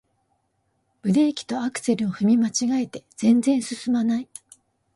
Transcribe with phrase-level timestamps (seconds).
[1.03, 4.27] ブレーキとアクセルを踏み間違えて全然すすまない